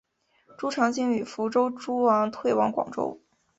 [0.57, 3.21] 朱常清与福州诸王退往广州。